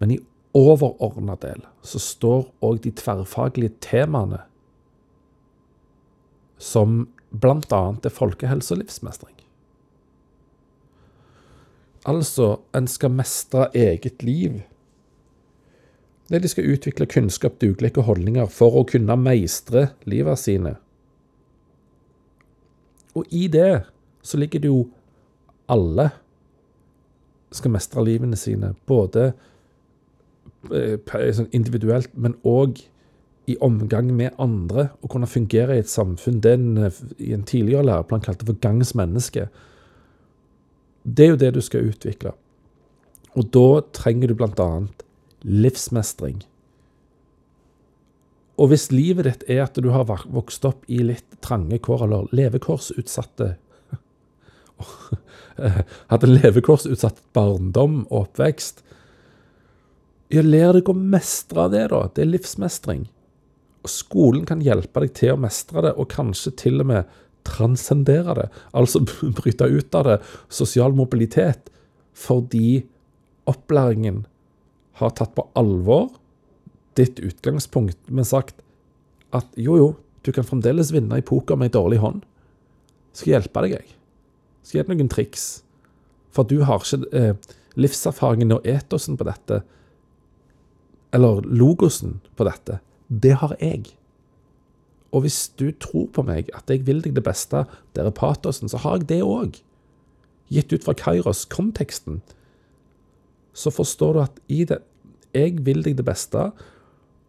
[0.00, 0.20] men i
[0.56, 4.42] overordna del, så står òg de tverrfaglige temaene
[6.60, 7.82] som bl.a.
[8.04, 9.36] er folkehelse og livsmestring.
[12.08, 14.60] Altså, en skal mestre eget liv.
[16.30, 20.76] Det de skal utvikle kunnskap, dugelighet og holdninger for å kunne meistre livet sine.
[23.16, 23.82] Og i det
[24.22, 24.84] så ligger det jo
[25.70, 26.10] alle
[27.54, 29.32] skal mestre livene sine, både
[30.70, 30.96] eh,
[31.34, 32.82] sånn individuelt, men òg
[33.50, 36.84] i omgang med andre, og kunne fungere i et samfunn det en
[37.18, 39.48] i en tidligere læreplan kalte for gangs menneske.
[41.02, 42.34] Det er jo det du skal utvikle.
[43.34, 44.68] Og da trenger du bl.a.
[45.42, 46.42] livsmestring.
[48.60, 52.34] Og hvis livet ditt er at du har vokst opp i litt trange kår, eller
[52.36, 53.54] levekårsutsatte
[56.10, 58.84] Hatt en levekårsutsatt barndom og oppvekst
[60.30, 62.04] Ja, lær deg å mestre det, da.
[62.14, 63.08] Det er livsmestring.
[63.82, 68.34] Og skolen kan hjelpe deg til å mestre det, og kanskje til og med transcendere
[68.36, 69.00] det, altså
[69.38, 70.16] bryte ut av det,
[70.52, 71.70] sosial mobilitet,
[72.14, 72.84] fordi
[73.50, 74.24] opplæringen
[75.00, 76.10] har tatt på alvor
[76.98, 78.60] ditt utgangspunkt, men sagt
[79.36, 79.88] at jo, jo,
[80.26, 82.24] du kan fremdeles vinne i poker med ei dårlig hånd.
[83.16, 83.99] Skal hjelpe deg, jeg.
[84.62, 85.48] Skal gi deg noen triks.
[86.34, 89.62] For du har ikke eh, livserfaringen og etosen på dette,
[91.14, 92.78] eller logosen på dette.
[93.08, 93.90] Det har jeg.
[95.10, 97.64] Og hvis du tror på meg, at jeg vil deg det beste,
[97.96, 99.58] der er patosen, så har jeg det òg.
[100.50, 102.20] Gitt ut fra Kairos-konteksten,
[103.54, 104.78] så forstår du at i det
[105.34, 106.50] Jeg vil deg det beste.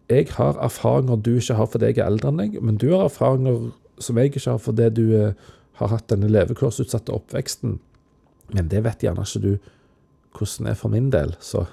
[0.10, 3.06] Jeg har erfaringer du ikke har fordi jeg er eldre enn deg, men du har
[3.06, 3.68] erfaringer
[4.02, 5.34] som jeg ikke har fordi du eh,
[5.82, 7.78] har hatt denne levekårsutsatte oppveksten.
[8.56, 9.54] Men det vet gjerne ikke du
[10.32, 11.66] hvordan det er for min del, så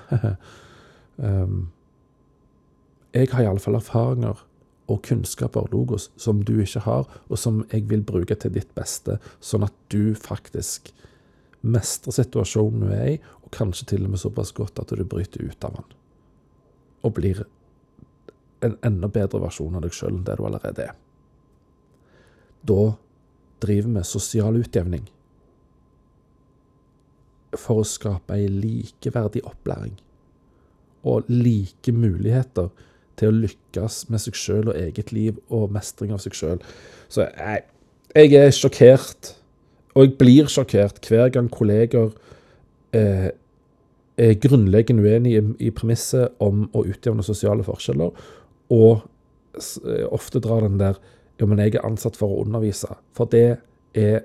[1.17, 1.69] um,
[3.15, 4.43] Jeg har iallfall erfaringer
[4.89, 9.19] og kunnskaper, logos, som du ikke har, og som jeg vil bruke til ditt beste,
[9.41, 10.93] sånn at du faktisk
[11.61, 15.45] mestrer situasjonen du er i, og kanskje til og med såpass godt at du bryter
[15.45, 15.97] ut av den.
[17.05, 17.43] Og blir
[18.65, 20.97] en enda bedre versjon av deg sjøl enn det du allerede er.
[22.69, 22.81] Da
[23.63, 25.07] driver med sosial utjevning.
[27.57, 29.97] For å skape ei likeverdig opplæring.
[31.09, 32.69] Og like muligheter
[33.19, 36.63] til å lykkes med seg sjøl og eget liv og mestring av seg sjøl.
[37.11, 37.65] Så jeg,
[38.15, 39.35] jeg, er sjokkert,
[39.95, 42.13] og jeg blir sjokkert hver gang kolleger
[42.97, 43.31] eh,
[44.19, 48.15] er grunnleggende uenige i, i premisset om å utjevne sosiale forskjeller,
[48.75, 48.93] og
[49.59, 50.99] eh, ofte drar den der
[51.39, 52.91] ja, men jeg er ansatt for å undervise.
[53.17, 53.61] For det
[53.95, 54.25] er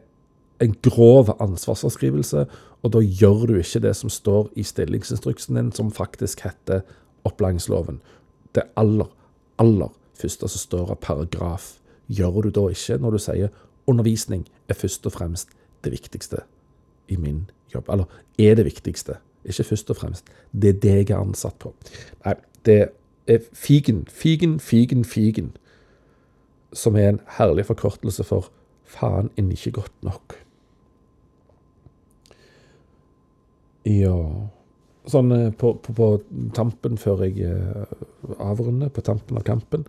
[0.64, 2.46] en grov ansvarsforskrivelse,
[2.84, 6.84] og da gjør du ikke det som står i stillingsinstruksen din, som faktisk heter
[7.24, 8.02] opplæringsloven
[8.56, 9.10] det aller,
[9.58, 9.90] aller
[10.20, 11.74] første som står av paragraf,
[12.08, 13.54] gjør du da ikke når du sier
[13.90, 15.54] undervisning er først og fremst
[15.84, 16.44] det viktigste
[17.12, 17.90] i min jobb.
[17.92, 18.06] Eller
[18.40, 20.30] er det viktigste, ikke først og fremst.
[20.52, 21.74] Det er det jeg er ansatt på.
[22.26, 22.36] Nei,
[22.66, 22.80] det
[23.28, 25.54] er figen, figen, figen, figen.
[26.74, 28.50] Som er en herlig forkortelse for
[28.90, 30.36] faen er ikke godt nok.
[33.90, 34.18] Ja
[35.10, 36.10] sånn eh, på, på, på,
[36.56, 37.96] tampen før jeg eh,
[38.42, 39.86] avrunder, på tampen av kampen,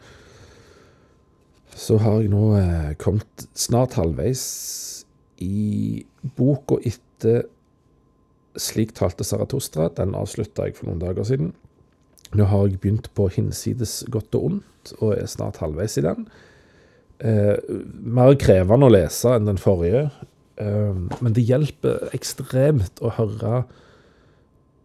[1.75, 4.45] så har jeg nå eh, kommet snart halvveis
[5.43, 6.05] i
[6.39, 7.45] boka etter
[8.55, 9.89] Slik talte Saratostra.
[9.97, 11.49] Den avslutta jeg for noen dager siden.
[12.39, 16.29] Nå har jeg begynt på Hinsides godt og ondt, og er snart halvveis i den.
[17.25, 17.57] Eh,
[18.05, 20.11] mer krevende å lese enn den forrige,
[20.61, 23.63] eh, men det hjelper ekstremt å høre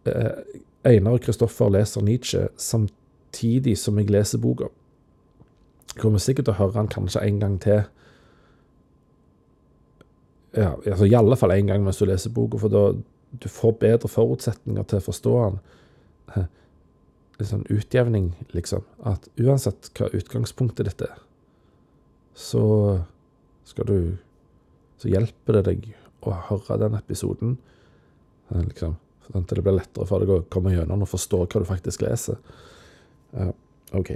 [0.08, 0.56] eh,
[0.88, 4.70] Einar Kristoffer leser Nietzsche samtidig som jeg leser boka.
[5.92, 7.82] Jeg kommer sikkert til å høre han kanskje en gang til.
[10.56, 12.86] Ja, altså I alle fall én gang mens du leser boka, for da
[13.30, 15.60] du får bedre forutsetninger til å forstå han.
[17.40, 18.86] En sånn utjevning, liksom.
[19.04, 21.20] At uansett hva utgangspunktet ditt er,
[22.34, 22.64] så
[23.64, 24.00] skal du
[25.00, 25.84] Så hjelper det deg
[26.28, 27.54] å høre den episoden.
[28.52, 31.64] Liksom, sånn at det blir lettere for deg å komme gjennom og forstå hva du
[31.64, 32.36] faktisk leser.
[33.32, 33.54] Uh,
[33.96, 34.10] OK.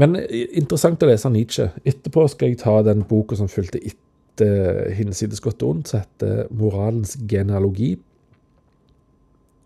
[0.00, 1.68] Men interessant å lese Nietzsche.
[1.86, 6.48] Etterpå skal jeg ta den boka som fulgte etter 'Hinsides godt og ondt', som heter
[6.50, 8.00] 'Moralens genealogi'.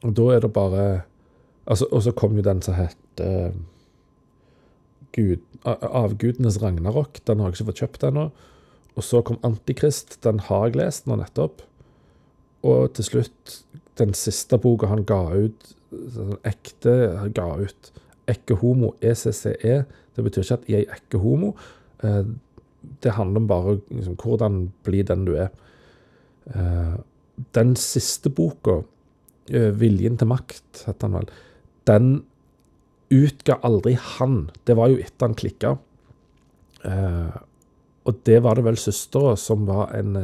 [0.05, 1.03] Og da er det bare
[1.67, 3.53] altså, Og så kom jo den som heter
[5.13, 7.21] Gud, 'Avgudenes ragnarok'.
[7.27, 8.31] Den har jeg ikke fått kjøpt ennå.
[8.97, 10.19] Og så kom 'Antikrist'.
[10.23, 11.63] Den har jeg lest nå nettopp.
[12.63, 13.65] Og til slutt,
[13.99, 17.93] den siste boka han ga ut, sånn ekte ga ut
[18.29, 19.55] Ekke homo, ECCE.
[19.65, 19.85] E.
[20.17, 21.55] Det betyr ikke at jeg er ikke homo.
[22.05, 22.25] Eh,
[23.03, 25.49] det handler om bare liksom, hvordan bli den du er.
[26.55, 26.99] Eh,
[27.55, 28.83] den siste boka,
[29.51, 31.29] eh, 'Viljen til makt', heter den vel,
[31.87, 32.25] den
[33.15, 34.51] utga aldri han.
[34.69, 35.77] Det var jo etter han klikka.
[38.09, 40.17] Og det var det vel søstera som var en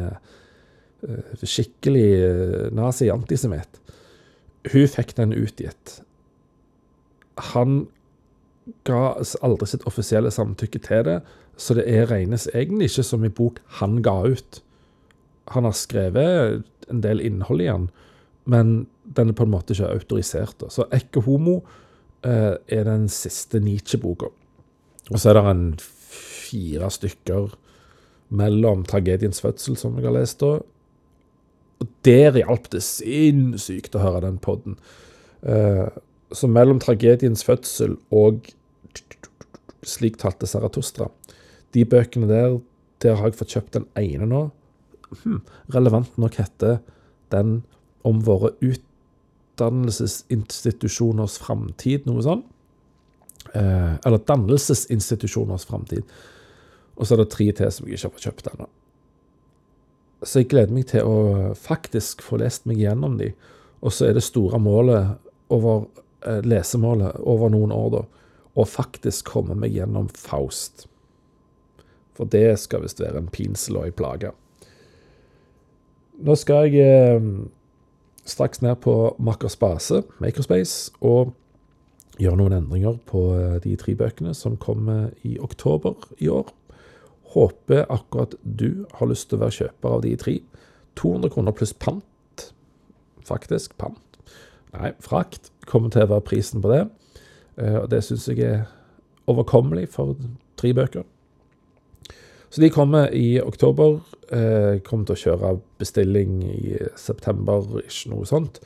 [1.43, 3.81] skikkelig nazi-antisemitt.
[4.73, 5.99] Hun fikk den utgitt.
[7.53, 7.85] Han
[8.89, 9.01] ga
[9.45, 11.19] aldri sitt offisielle samtykke til det,
[11.61, 14.61] så det er regnes egentlig ikke som en bok han ga ut.
[15.53, 17.89] Han har skrevet en del innhold i den,
[18.49, 18.75] men
[19.05, 20.65] den er på en måte ikke autorisert.
[20.73, 21.81] Så Ekke Homo eh,
[22.25, 24.31] er den siste Nietzsche-boka.
[25.13, 27.53] Og så er det en fire stykker
[28.35, 30.57] mellom tragediens fødsel, som jeg har lest da.
[31.83, 34.79] Og der hjalp det sinnssykt å høre den poden.
[35.45, 35.89] Eh,
[36.35, 38.49] så mellom tragediens fødsel og
[39.85, 41.11] slik talte Zarathustra.
[41.77, 42.59] De bøkene der,
[43.05, 44.43] der har jeg fått kjøpt den ene nå.
[45.23, 45.43] Hm,
[45.75, 46.81] relevant nok heter
[47.35, 47.61] den
[48.07, 48.55] om våre
[49.55, 52.47] utdannelsesinstitusjoners framtid, noe sånt.
[53.55, 56.03] Eh, eller dannelsesinstitusjoners framtid.
[56.95, 58.69] Og så er det tre til som jeg ikke har fått kjøpt ennå.
[60.25, 63.33] Så jeg gleder meg til å faktisk få lest meg gjennom de.
[63.85, 65.19] Og så er det store målet
[65.53, 65.87] over
[66.27, 68.05] eh, lesemålet over noen år, da
[68.55, 70.87] å faktisk komme meg gjennom Faust.
[72.15, 74.31] For det skal visst være en pinsel og ei plage.
[76.25, 77.31] Nå skal jeg eh,
[78.25, 81.35] straks ned på Makerspace, Makerspace, og
[82.21, 86.51] gjøre noen endringer på eh, de tre bøkene som kommer i oktober i år.
[87.35, 90.39] Håper akkurat du har lyst til å være kjøper av de tre.
[91.01, 92.47] 200 kroner pluss pant.
[93.27, 94.01] Faktisk pant.
[94.75, 96.85] Nei, frakt kommer til å være prisen på det.
[97.59, 98.65] Eh, det syns jeg er
[99.31, 100.17] overkommelig for
[100.61, 101.07] tre bøker.
[102.55, 103.97] Så de kommer i oktober.
[104.31, 105.49] Eh, kommer til å kjøre
[105.83, 108.61] bestilling i september, ikke noe sånt.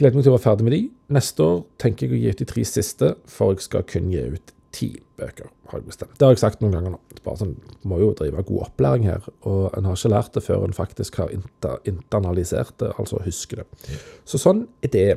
[0.00, 0.80] Gleder meg til å være ferdig med de.
[1.12, 4.22] Neste år tenker jeg å gi ut de tre siste, for jeg skal kun gi
[4.32, 4.88] ut ti
[5.20, 6.14] bøker, har jeg bestemt.
[6.16, 7.00] Det har jeg sagt noen ganger nå.
[7.22, 7.52] Bare sånn,
[7.86, 11.20] må jo drive god opplæring her, og en har ikke lært det før en faktisk
[11.20, 13.98] har internalisert det, altså husker det.
[14.24, 15.10] Så sånn er det.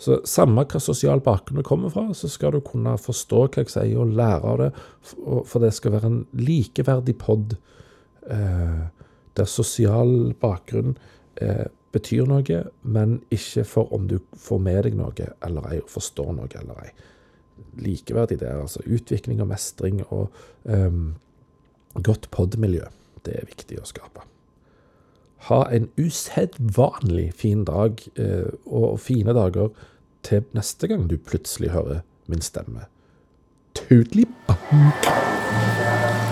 [0.00, 3.70] Så samme hva sosial bakgrunn du kommer fra, så skal du kunne forstå hva jeg
[3.72, 4.70] sier, og lære av det.
[5.12, 7.56] For det skal være en likeverdig pod
[8.26, 8.82] eh,
[9.38, 10.96] der sosial bakgrunn
[11.42, 15.94] eh, betyr noe, men ikke for om du får med deg noe eller ei, og
[15.94, 16.92] forstår noe eller ei.
[17.86, 18.82] Likeverdig der, altså.
[18.90, 20.34] Utvikling og mestring og
[20.66, 21.02] eh,
[22.02, 22.90] godt podmiljø.
[23.24, 24.26] Det er viktig å skape.
[25.38, 29.68] Ha en usedvanlig fin dag eh, og fine dager
[30.24, 32.88] til neste gang du plutselig hører min stemme.
[34.46, 36.23] Bang!